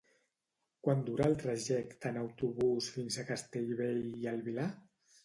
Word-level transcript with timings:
Quant 0.85 1.01
dura 1.09 1.27
el 1.31 1.35
trajecte 1.43 2.11
en 2.13 2.17
autobús 2.21 2.87
fins 2.97 3.19
a 3.19 3.27
Castellbell 3.29 4.01
i 4.23 4.27
el 4.33 4.43
Vilar? 4.49 4.67